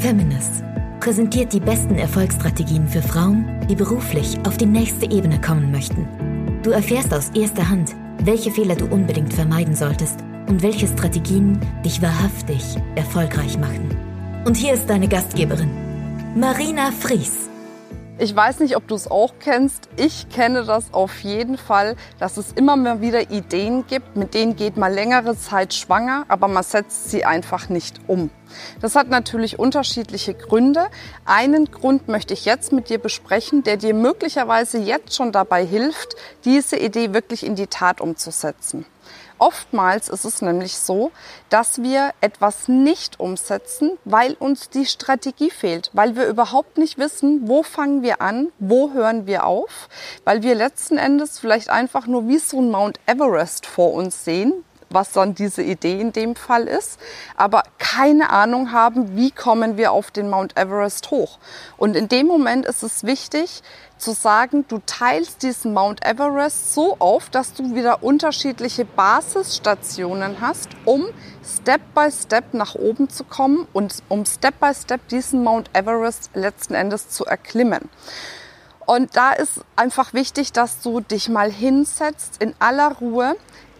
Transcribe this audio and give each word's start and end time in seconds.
Feminist 0.00 0.64
präsentiert 0.98 1.52
die 1.52 1.60
besten 1.60 1.96
Erfolgsstrategien 1.96 2.88
für 2.88 3.02
Frauen, 3.02 3.66
die 3.68 3.74
beruflich 3.74 4.38
auf 4.46 4.56
die 4.56 4.64
nächste 4.64 5.04
Ebene 5.10 5.38
kommen 5.38 5.70
möchten. 5.70 6.08
Du 6.62 6.70
erfährst 6.70 7.12
aus 7.12 7.28
erster 7.34 7.68
Hand, 7.68 7.94
welche 8.22 8.50
Fehler 8.50 8.76
du 8.76 8.86
unbedingt 8.86 9.34
vermeiden 9.34 9.74
solltest 9.74 10.20
und 10.48 10.62
welche 10.62 10.86
Strategien 10.86 11.60
dich 11.84 12.00
wahrhaftig 12.00 12.76
erfolgreich 12.94 13.58
machen. 13.58 13.94
Und 14.46 14.56
hier 14.56 14.72
ist 14.72 14.88
deine 14.88 15.06
Gastgeberin, 15.06 15.70
Marina 16.34 16.92
Fries. 16.92 17.50
Ich 18.16 18.34
weiß 18.34 18.60
nicht, 18.60 18.76
ob 18.76 18.88
du 18.88 18.94
es 18.94 19.10
auch 19.10 19.34
kennst. 19.38 19.90
Ich 19.96 20.30
kenne 20.30 20.64
das 20.64 20.94
auf 20.94 21.20
jeden 21.20 21.58
Fall, 21.58 21.94
dass 22.18 22.38
es 22.38 22.52
immer 22.52 22.76
mal 22.76 23.02
wieder 23.02 23.30
Ideen 23.30 23.84
gibt, 23.86 24.16
mit 24.16 24.32
denen 24.32 24.56
geht 24.56 24.78
man 24.78 24.94
längere 24.94 25.36
Zeit 25.36 25.74
schwanger, 25.74 26.24
aber 26.28 26.48
man 26.48 26.62
setzt 26.62 27.10
sie 27.10 27.26
einfach 27.26 27.68
nicht 27.68 28.00
um. 28.06 28.30
Das 28.80 28.96
hat 28.96 29.08
natürlich 29.08 29.58
unterschiedliche 29.58 30.34
Gründe. 30.34 30.86
Einen 31.24 31.70
Grund 31.70 32.08
möchte 32.08 32.34
ich 32.34 32.44
jetzt 32.44 32.72
mit 32.72 32.88
dir 32.88 32.98
besprechen, 32.98 33.62
der 33.62 33.76
dir 33.76 33.94
möglicherweise 33.94 34.78
jetzt 34.78 35.14
schon 35.14 35.32
dabei 35.32 35.64
hilft, 35.64 36.16
diese 36.44 36.76
Idee 36.76 37.12
wirklich 37.12 37.44
in 37.44 37.54
die 37.54 37.66
Tat 37.66 38.00
umzusetzen. 38.00 38.86
Oftmals 39.40 40.10
ist 40.10 40.26
es 40.26 40.42
nämlich 40.42 40.76
so, 40.76 41.12
dass 41.48 41.82
wir 41.82 42.10
etwas 42.20 42.68
nicht 42.68 43.18
umsetzen, 43.18 43.92
weil 44.04 44.34
uns 44.34 44.68
die 44.68 44.84
Strategie 44.84 45.50
fehlt, 45.50 45.88
weil 45.94 46.14
wir 46.14 46.26
überhaupt 46.26 46.76
nicht 46.76 46.98
wissen, 46.98 47.48
wo 47.48 47.62
fangen 47.62 48.02
wir 48.02 48.20
an, 48.20 48.52
wo 48.58 48.92
hören 48.92 49.26
wir 49.26 49.46
auf, 49.46 49.88
weil 50.24 50.42
wir 50.42 50.54
letzten 50.54 50.98
Endes 50.98 51.38
vielleicht 51.38 51.70
einfach 51.70 52.06
nur 52.06 52.28
wie 52.28 52.38
so 52.38 52.60
ein 52.60 52.70
Mount 52.70 53.00
Everest 53.06 53.64
vor 53.64 53.94
uns 53.94 54.26
sehen, 54.26 54.62
was 54.90 55.12
dann 55.12 55.34
diese 55.34 55.62
Idee 55.62 56.00
in 56.00 56.12
dem 56.12 56.34
Fall 56.34 56.64
ist, 56.64 56.98
aber 57.36 57.62
keine 57.78 58.30
Ahnung 58.30 58.72
haben, 58.72 59.16
wie 59.16 59.30
kommen 59.30 59.76
wir 59.76 59.92
auf 59.92 60.10
den 60.10 60.28
Mount 60.28 60.56
Everest 60.56 61.10
hoch. 61.10 61.38
Und 61.76 61.96
in 61.96 62.08
dem 62.08 62.26
Moment 62.26 62.66
ist 62.66 62.82
es 62.82 63.04
wichtig 63.04 63.62
zu 63.98 64.12
sagen, 64.12 64.64
du 64.66 64.80
teilst 64.86 65.42
diesen 65.42 65.74
Mount 65.74 66.04
Everest 66.04 66.74
so 66.74 66.96
auf, 66.98 67.30
dass 67.30 67.52
du 67.52 67.74
wieder 67.74 68.02
unterschiedliche 68.02 68.84
Basisstationen 68.84 70.40
hast, 70.40 70.70
um 70.84 71.06
Step 71.44 71.82
by 71.94 72.10
Step 72.10 72.52
nach 72.52 72.74
oben 72.74 73.08
zu 73.08 73.24
kommen 73.24 73.68
und 73.72 74.02
um 74.08 74.24
Step 74.26 74.58
by 74.58 74.72
Step 74.74 75.06
diesen 75.08 75.44
Mount 75.44 75.70
Everest 75.72 76.30
letzten 76.34 76.74
Endes 76.74 77.10
zu 77.10 77.24
erklimmen. 77.26 77.88
Und 78.86 79.14
da 79.16 79.30
ist 79.30 79.60
einfach 79.76 80.14
wichtig, 80.14 80.52
dass 80.52 80.80
du 80.80 80.98
dich 80.98 81.28
mal 81.28 81.52
hinsetzt 81.52 82.42
in 82.42 82.54
aller 82.58 82.96
Ruhe, 82.96 83.36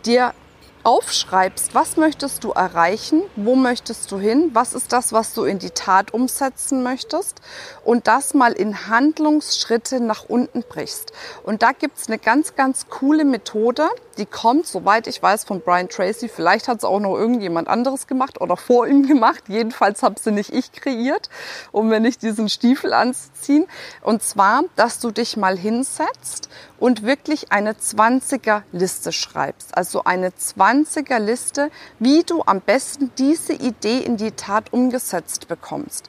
dir 0.06 0.34
aufschreibst, 0.82 1.74
was 1.74 1.96
möchtest 1.96 2.44
du 2.44 2.50
erreichen, 2.50 3.22
wo 3.36 3.54
möchtest 3.54 4.10
du 4.12 4.18
hin, 4.18 4.50
was 4.52 4.72
ist 4.72 4.92
das, 4.92 5.12
was 5.12 5.34
du 5.34 5.44
in 5.44 5.58
die 5.58 5.70
Tat 5.70 6.12
umsetzen 6.14 6.82
möchtest 6.82 7.40
und 7.84 8.06
das 8.06 8.34
mal 8.34 8.52
in 8.52 8.88
Handlungsschritte 8.88 10.00
nach 10.00 10.24
unten 10.28 10.62
brichst. 10.62 11.12
Und 11.42 11.62
da 11.62 11.72
gibt's 11.72 12.08
eine 12.08 12.18
ganz, 12.18 12.54
ganz 12.54 12.88
coole 12.88 13.24
Methode, 13.24 13.88
die 14.20 14.26
kommt, 14.26 14.66
soweit 14.66 15.06
ich 15.06 15.20
weiß, 15.20 15.44
von 15.44 15.60
Brian 15.60 15.88
Tracy. 15.88 16.28
Vielleicht 16.28 16.68
hat 16.68 16.78
es 16.78 16.84
auch 16.84 17.00
noch 17.00 17.16
irgendjemand 17.16 17.68
anderes 17.68 18.06
gemacht 18.06 18.40
oder 18.40 18.56
vor 18.56 18.86
ihm 18.86 19.06
gemacht. 19.06 19.44
Jedenfalls 19.48 20.02
habe 20.02 20.20
sie 20.20 20.30
nicht 20.30 20.52
ich 20.52 20.70
kreiert, 20.72 21.30
um 21.72 21.88
mir 21.88 21.98
nicht 21.98 22.22
diesen 22.22 22.48
Stiefel 22.48 22.92
anzuziehen. 22.92 23.66
Und 24.02 24.22
zwar, 24.22 24.62
dass 24.76 25.00
du 25.00 25.10
dich 25.10 25.36
mal 25.36 25.56
hinsetzt 25.56 26.48
und 26.78 27.02
wirklich 27.02 27.50
eine 27.50 27.72
20er 27.72 28.62
Liste 28.72 29.12
schreibst. 29.12 29.76
Also 29.76 30.04
eine 30.04 30.30
20er 30.30 31.18
Liste, 31.18 31.70
wie 31.98 32.22
du 32.22 32.42
am 32.44 32.60
besten 32.60 33.10
diese 33.16 33.54
Idee 33.54 33.98
in 33.98 34.16
die 34.16 34.32
Tat 34.32 34.72
umgesetzt 34.72 35.48
bekommst. 35.48 36.08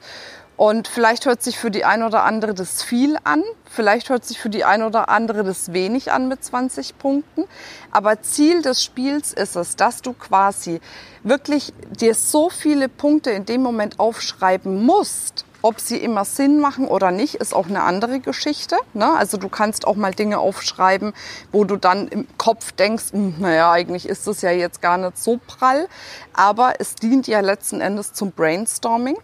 Und 0.56 0.86
vielleicht 0.86 1.26
hört 1.26 1.42
sich 1.42 1.58
für 1.58 1.70
die 1.70 1.84
ein 1.84 2.02
oder 2.02 2.24
andere 2.24 2.54
das 2.54 2.82
viel 2.82 3.16
an, 3.24 3.42
vielleicht 3.64 4.10
hört 4.10 4.24
sich 4.24 4.38
für 4.38 4.50
die 4.50 4.64
ein 4.64 4.82
oder 4.82 5.08
andere 5.08 5.44
das 5.44 5.72
wenig 5.72 6.12
an 6.12 6.28
mit 6.28 6.44
20 6.44 6.98
Punkten. 6.98 7.44
Aber 7.90 8.20
Ziel 8.22 8.62
des 8.62 8.82
Spiels 8.82 9.32
ist 9.32 9.56
es, 9.56 9.76
dass 9.76 10.02
du 10.02 10.12
quasi 10.12 10.80
wirklich 11.22 11.72
dir 11.98 12.14
so 12.14 12.50
viele 12.50 12.88
Punkte 12.88 13.30
in 13.30 13.46
dem 13.46 13.62
Moment 13.62 13.98
aufschreiben 13.98 14.84
musst, 14.84 15.44
ob 15.62 15.78
sie 15.78 15.96
immer 15.96 16.24
Sinn 16.24 16.58
machen 16.58 16.88
oder 16.88 17.12
nicht, 17.12 17.36
ist 17.36 17.54
auch 17.54 17.68
eine 17.68 17.84
andere 17.84 18.18
Geschichte. 18.18 18.76
Ne? 18.94 19.10
Also 19.12 19.36
du 19.36 19.48
kannst 19.48 19.86
auch 19.86 19.94
mal 19.94 20.12
Dinge 20.12 20.38
aufschreiben, 20.38 21.12
wo 21.52 21.64
du 21.64 21.76
dann 21.76 22.08
im 22.08 22.26
Kopf 22.36 22.72
denkst, 22.72 23.12
hm, 23.12 23.36
naja, 23.38 23.70
eigentlich 23.70 24.08
ist 24.08 24.26
das 24.26 24.42
ja 24.42 24.50
jetzt 24.50 24.82
gar 24.82 24.98
nicht 24.98 25.16
so 25.16 25.38
prall. 25.46 25.88
Aber 26.32 26.74
es 26.80 26.96
dient 26.96 27.28
ja 27.28 27.40
letzten 27.40 27.80
Endes 27.80 28.12
zum 28.12 28.32
Brainstorming. 28.32 29.16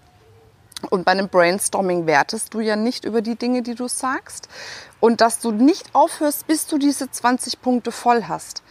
Und 0.90 1.04
bei 1.04 1.12
einem 1.12 1.28
Brainstorming 1.28 2.06
wertest 2.06 2.54
du 2.54 2.60
ja 2.60 2.76
nicht 2.76 3.04
über 3.04 3.20
die 3.20 3.36
Dinge, 3.36 3.62
die 3.62 3.74
du 3.74 3.88
sagst. 3.88 4.48
Und 5.00 5.20
dass 5.20 5.40
du 5.40 5.50
nicht 5.50 5.94
aufhörst, 5.94 6.46
bis 6.46 6.66
du 6.66 6.78
diese 6.78 7.10
20 7.10 7.60
Punkte 7.60 7.92
voll 7.92 8.24
hast. 8.24 8.62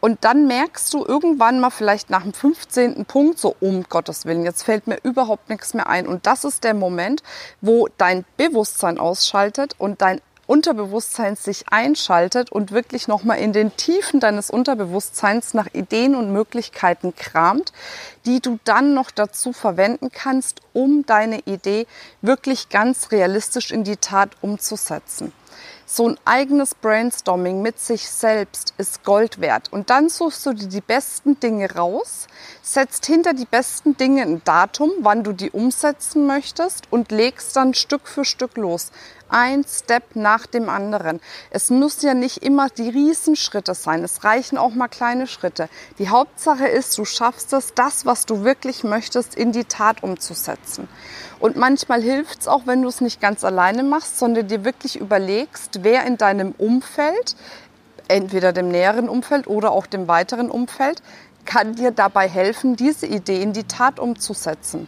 Und 0.00 0.24
dann 0.24 0.46
merkst 0.46 0.92
du 0.94 1.04
irgendwann 1.04 1.60
mal 1.60 1.70
vielleicht 1.70 2.08
nach 2.08 2.22
dem 2.22 2.32
15. 2.32 3.04
Punkt 3.04 3.38
so, 3.38 3.54
um 3.60 3.84
Gottes 3.84 4.24
Willen, 4.24 4.44
jetzt 4.44 4.62
fällt 4.62 4.86
mir 4.86 4.98
überhaupt 5.02 5.50
nichts 5.50 5.74
mehr 5.74 5.88
ein. 5.88 6.06
Und 6.06 6.26
das 6.26 6.44
ist 6.44 6.64
der 6.64 6.74
Moment, 6.74 7.22
wo 7.60 7.88
dein 7.98 8.24
Bewusstsein 8.38 8.98
ausschaltet 8.98 9.74
und 9.78 10.00
dein 10.00 10.22
Unterbewusstsein 10.50 11.36
sich 11.36 11.66
einschaltet 11.70 12.50
und 12.50 12.72
wirklich 12.72 13.06
nochmal 13.06 13.38
in 13.38 13.52
den 13.52 13.76
Tiefen 13.76 14.18
deines 14.18 14.50
Unterbewusstseins 14.50 15.54
nach 15.54 15.68
Ideen 15.74 16.16
und 16.16 16.32
Möglichkeiten 16.32 17.14
kramt, 17.14 17.72
die 18.26 18.40
du 18.40 18.58
dann 18.64 18.92
noch 18.92 19.12
dazu 19.12 19.52
verwenden 19.52 20.10
kannst, 20.12 20.60
um 20.72 21.06
deine 21.06 21.38
Idee 21.46 21.86
wirklich 22.20 22.68
ganz 22.68 23.12
realistisch 23.12 23.70
in 23.70 23.84
die 23.84 23.96
Tat 23.96 24.30
umzusetzen. 24.40 25.32
So 25.86 26.08
ein 26.08 26.18
eigenes 26.24 26.76
Brainstorming 26.76 27.62
mit 27.62 27.80
sich 27.80 28.08
selbst 28.08 28.74
ist 28.78 29.02
Gold 29.02 29.40
wert. 29.40 29.72
Und 29.72 29.90
dann 29.90 30.08
suchst 30.08 30.46
du 30.46 30.52
dir 30.52 30.68
die 30.68 30.80
besten 30.80 31.40
Dinge 31.40 31.72
raus, 31.74 32.28
setzt 32.62 33.06
hinter 33.06 33.34
die 33.34 33.44
besten 33.44 33.96
Dinge 33.96 34.22
ein 34.22 34.42
Datum, 34.44 34.90
wann 35.00 35.24
du 35.24 35.32
die 35.32 35.50
umsetzen 35.50 36.26
möchtest 36.26 36.84
und 36.92 37.10
legst 37.10 37.56
dann 37.56 37.74
Stück 37.74 38.06
für 38.06 38.24
Stück 38.24 38.56
los 38.56 38.92
ein 39.30 39.64
Step 39.64 40.16
nach 40.16 40.46
dem 40.46 40.68
anderen. 40.68 41.20
Es 41.50 41.70
muss 41.70 42.02
ja 42.02 42.14
nicht 42.14 42.38
immer 42.38 42.68
die 42.68 42.88
Riesenschritte 42.88 43.74
sein. 43.74 44.04
Es 44.04 44.24
reichen 44.24 44.58
auch 44.58 44.74
mal 44.74 44.88
kleine 44.88 45.26
Schritte. 45.26 45.68
Die 45.98 46.08
Hauptsache 46.08 46.66
ist, 46.66 46.96
du 46.98 47.04
schaffst 47.04 47.52
es, 47.52 47.74
das, 47.74 48.06
was 48.06 48.26
du 48.26 48.44
wirklich 48.44 48.84
möchtest, 48.84 49.34
in 49.34 49.52
die 49.52 49.64
Tat 49.64 50.02
umzusetzen. 50.02 50.88
Und 51.38 51.56
manchmal 51.56 52.02
hilft 52.02 52.40
es 52.40 52.48
auch, 52.48 52.66
wenn 52.66 52.82
du 52.82 52.88
es 52.88 53.00
nicht 53.00 53.20
ganz 53.20 53.44
alleine 53.44 53.82
machst, 53.82 54.18
sondern 54.18 54.48
dir 54.48 54.64
wirklich 54.64 55.00
überlegst, 55.00 55.82
wer 55.82 56.04
in 56.04 56.18
deinem 56.18 56.52
Umfeld, 56.52 57.36
entweder 58.08 58.52
dem 58.52 58.68
näheren 58.68 59.08
Umfeld 59.08 59.46
oder 59.46 59.72
auch 59.72 59.86
dem 59.86 60.08
weiteren 60.08 60.50
Umfeld, 60.50 61.02
kann 61.46 61.74
dir 61.74 61.90
dabei 61.90 62.28
helfen, 62.28 62.76
diese 62.76 63.06
Idee 63.06 63.42
in 63.42 63.52
die 63.52 63.64
Tat 63.64 63.98
umzusetzen. 63.98 64.86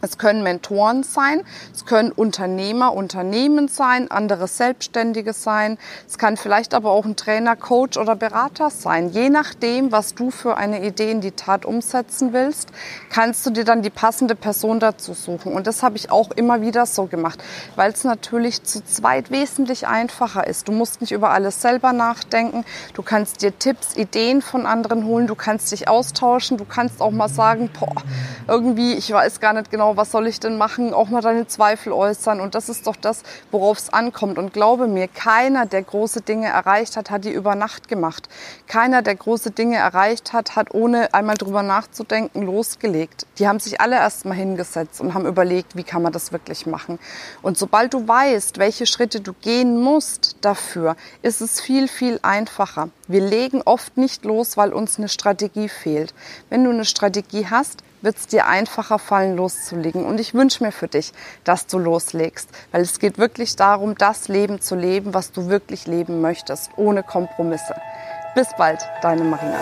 Es 0.00 0.16
können 0.16 0.44
Mentoren 0.44 1.02
sein, 1.02 1.42
es 1.74 1.84
können 1.84 2.12
Unternehmer, 2.12 2.94
Unternehmen 2.94 3.66
sein, 3.66 4.10
andere 4.10 4.46
Selbstständige 4.46 5.32
sein. 5.32 5.76
Es 6.06 6.18
kann 6.18 6.36
vielleicht 6.36 6.72
aber 6.72 6.92
auch 6.92 7.04
ein 7.04 7.16
Trainer, 7.16 7.56
Coach 7.56 7.96
oder 7.96 8.14
Berater 8.14 8.70
sein. 8.70 9.10
Je 9.10 9.28
nachdem, 9.28 9.90
was 9.90 10.14
du 10.14 10.30
für 10.30 10.56
eine 10.56 10.84
Idee 10.84 11.10
in 11.10 11.20
die 11.20 11.32
Tat 11.32 11.64
umsetzen 11.64 12.32
willst, 12.32 12.68
kannst 13.10 13.44
du 13.44 13.50
dir 13.50 13.64
dann 13.64 13.82
die 13.82 13.90
passende 13.90 14.36
Person 14.36 14.78
dazu 14.78 15.14
suchen. 15.14 15.52
Und 15.52 15.66
das 15.66 15.82
habe 15.82 15.96
ich 15.96 16.12
auch 16.12 16.30
immer 16.30 16.60
wieder 16.60 16.86
so 16.86 17.06
gemacht, 17.06 17.42
weil 17.74 17.90
es 17.90 18.04
natürlich 18.04 18.62
zu 18.62 18.84
zweit 18.84 19.32
wesentlich 19.32 19.88
einfacher 19.88 20.46
ist. 20.46 20.68
Du 20.68 20.72
musst 20.72 21.00
nicht 21.00 21.10
über 21.10 21.30
alles 21.30 21.60
selber 21.60 21.92
nachdenken. 21.92 22.64
Du 22.94 23.02
kannst 23.02 23.42
dir 23.42 23.58
Tipps, 23.58 23.96
Ideen 23.96 24.42
von 24.42 24.64
anderen 24.64 25.06
holen. 25.06 25.26
Du 25.26 25.34
kannst 25.34 25.72
dich 25.72 25.88
austauschen. 25.88 26.56
Du 26.56 26.64
kannst 26.64 27.00
auch 27.00 27.10
mal 27.10 27.28
sagen, 27.28 27.68
boah, 27.78 28.02
irgendwie, 28.46 28.94
ich 28.94 29.10
weiß 29.10 29.40
gar 29.40 29.54
nicht 29.54 29.70
genau, 29.72 29.87
genau, 29.88 29.96
was 29.96 30.10
soll 30.10 30.26
ich 30.26 30.40
denn 30.40 30.58
machen, 30.58 30.92
auch 30.92 31.08
mal 31.08 31.22
deine 31.22 31.46
Zweifel 31.46 31.92
äußern. 31.92 32.40
Und 32.40 32.54
das 32.54 32.68
ist 32.68 32.86
doch 32.86 32.96
das, 32.96 33.22
worauf 33.50 33.78
es 33.78 33.92
ankommt. 33.92 34.38
Und 34.38 34.52
glaube 34.52 34.86
mir, 34.86 35.08
keiner, 35.08 35.66
der 35.66 35.82
große 35.82 36.20
Dinge 36.20 36.48
erreicht 36.48 36.96
hat, 36.96 37.10
hat 37.10 37.24
die 37.24 37.32
über 37.32 37.54
Nacht 37.54 37.88
gemacht. 37.88 38.28
Keiner, 38.66 39.02
der 39.02 39.14
große 39.14 39.50
Dinge 39.50 39.76
erreicht 39.76 40.32
hat, 40.32 40.56
hat 40.56 40.74
ohne 40.74 41.14
einmal 41.14 41.36
drüber 41.36 41.62
nachzudenken 41.62 42.42
losgelegt. 42.42 43.26
Die 43.38 43.48
haben 43.48 43.60
sich 43.60 43.80
alle 43.80 43.96
erst 43.96 44.24
mal 44.24 44.34
hingesetzt 44.34 45.00
und 45.00 45.14
haben 45.14 45.26
überlegt, 45.26 45.76
wie 45.76 45.84
kann 45.84 46.02
man 46.02 46.12
das 46.12 46.32
wirklich 46.32 46.66
machen. 46.66 46.98
Und 47.42 47.56
sobald 47.56 47.94
du 47.94 48.06
weißt, 48.06 48.58
welche 48.58 48.86
Schritte 48.86 49.20
du 49.20 49.32
gehen 49.32 49.80
musst 49.80 50.36
dafür, 50.42 50.96
ist 51.22 51.40
es 51.40 51.60
viel, 51.60 51.88
viel 51.88 52.18
einfacher. 52.22 52.90
Wir 53.06 53.22
legen 53.22 53.62
oft 53.64 53.96
nicht 53.96 54.24
los, 54.24 54.56
weil 54.56 54.72
uns 54.72 54.98
eine 54.98 55.08
Strategie 55.08 55.68
fehlt. 55.68 56.12
Wenn 56.50 56.64
du 56.64 56.70
eine 56.70 56.84
Strategie 56.84 57.46
hast, 57.46 57.82
wird 58.02 58.16
es 58.16 58.26
dir 58.26 58.46
einfacher 58.46 58.98
fallen, 58.98 59.36
loszulegen. 59.36 60.04
Und 60.04 60.20
ich 60.20 60.34
wünsche 60.34 60.64
mir 60.64 60.72
für 60.72 60.88
dich, 60.88 61.12
dass 61.44 61.66
du 61.66 61.78
loslegst, 61.78 62.48
weil 62.72 62.82
es 62.82 62.98
geht 62.98 63.18
wirklich 63.18 63.56
darum, 63.56 63.96
das 63.96 64.28
Leben 64.28 64.60
zu 64.60 64.74
leben, 64.74 65.14
was 65.14 65.32
du 65.32 65.48
wirklich 65.48 65.86
leben 65.86 66.20
möchtest, 66.20 66.70
ohne 66.76 67.02
Kompromisse. 67.02 67.74
Bis 68.34 68.48
bald, 68.56 68.80
deine 69.02 69.24
Marina. 69.24 69.58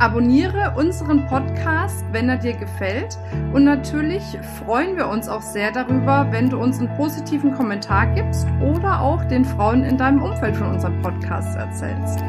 Abonniere 0.00 0.72
unseren 0.78 1.26
Podcast, 1.26 2.06
wenn 2.10 2.30
er 2.30 2.38
dir 2.38 2.54
gefällt. 2.54 3.18
Und 3.52 3.64
natürlich 3.64 4.22
freuen 4.64 4.96
wir 4.96 5.08
uns 5.08 5.28
auch 5.28 5.42
sehr 5.42 5.72
darüber, 5.72 6.26
wenn 6.30 6.48
du 6.48 6.58
uns 6.58 6.78
einen 6.78 6.88
positiven 6.96 7.54
Kommentar 7.54 8.06
gibst 8.14 8.46
oder 8.62 9.02
auch 9.02 9.22
den 9.24 9.44
Frauen 9.44 9.84
in 9.84 9.98
deinem 9.98 10.22
Umfeld 10.22 10.56
von 10.56 10.70
unserem 10.70 11.02
Podcast 11.02 11.54
erzählst. 11.54 12.20